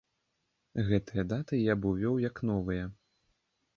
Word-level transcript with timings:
Гэтыя 0.87 1.25
даты 1.33 1.59
я 1.71 1.75
б 1.83 1.91
увёў 1.93 2.15
як 2.29 2.43
новыя. 2.51 2.83